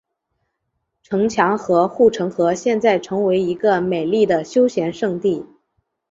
[1.03, 5.45] 城墙和护城河现在成为一个美丽的休闲胜地。